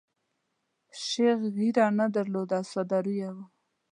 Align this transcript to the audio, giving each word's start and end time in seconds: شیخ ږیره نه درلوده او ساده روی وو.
شیخ 1.03 1.39
ږیره 1.55 1.85
نه 1.99 2.05
درلوده 2.15 2.57
او 2.61 2.65
ساده 2.71 2.97
روی 3.05 3.21
وو. 3.33 3.43